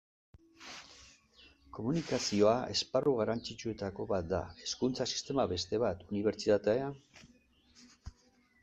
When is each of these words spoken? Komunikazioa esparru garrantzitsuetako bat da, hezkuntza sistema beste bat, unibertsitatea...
Komunikazioa 1.77 2.53
esparru 2.77 3.13
garrantzitsuetako 3.19 4.09
bat 4.13 4.33
da, 4.33 4.41
hezkuntza 4.65 5.09
sistema 5.15 5.49
beste 5.55 5.83
bat, 5.87 6.05
unibertsitatea... 6.11 6.91